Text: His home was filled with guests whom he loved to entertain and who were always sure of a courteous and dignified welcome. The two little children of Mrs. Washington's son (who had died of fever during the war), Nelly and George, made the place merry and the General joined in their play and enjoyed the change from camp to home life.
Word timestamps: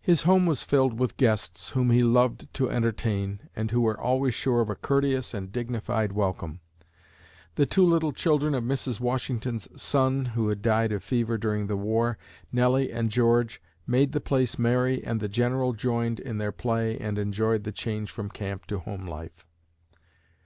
His 0.00 0.22
home 0.22 0.46
was 0.46 0.62
filled 0.62 1.00
with 1.00 1.16
guests 1.16 1.70
whom 1.70 1.90
he 1.90 2.04
loved 2.04 2.46
to 2.54 2.70
entertain 2.70 3.40
and 3.56 3.72
who 3.72 3.80
were 3.80 3.98
always 4.00 4.32
sure 4.32 4.60
of 4.60 4.70
a 4.70 4.76
courteous 4.76 5.34
and 5.34 5.50
dignified 5.50 6.12
welcome. 6.12 6.60
The 7.56 7.66
two 7.66 7.84
little 7.84 8.12
children 8.12 8.54
of 8.54 8.62
Mrs. 8.62 9.00
Washington's 9.00 9.66
son 9.74 10.24
(who 10.26 10.50
had 10.50 10.62
died 10.62 10.92
of 10.92 11.02
fever 11.02 11.36
during 11.36 11.66
the 11.66 11.76
war), 11.76 12.16
Nelly 12.52 12.92
and 12.92 13.10
George, 13.10 13.60
made 13.88 14.12
the 14.12 14.20
place 14.20 14.56
merry 14.56 15.02
and 15.04 15.18
the 15.18 15.26
General 15.28 15.72
joined 15.72 16.20
in 16.20 16.38
their 16.38 16.52
play 16.52 16.96
and 16.96 17.18
enjoyed 17.18 17.64
the 17.64 17.72
change 17.72 18.12
from 18.12 18.30
camp 18.30 18.66
to 18.66 18.78
home 18.78 19.04
life. 19.04 19.44